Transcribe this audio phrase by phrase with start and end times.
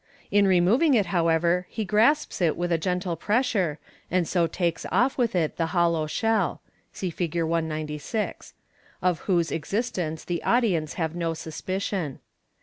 [0.31, 3.77] In removing it, however, he grasps it with a gentle pressure,
[4.09, 6.59] and so takes off with it the hollow shell
[6.91, 7.43] {see Fig.
[7.43, 8.55] 196),
[9.03, 12.17] of whose ex istence the audience have no sus picion.